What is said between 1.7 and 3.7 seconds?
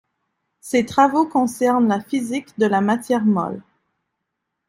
la physique de la matière molle.